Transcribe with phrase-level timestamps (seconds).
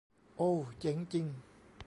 [0.37, 1.27] โอว เจ๋งจริง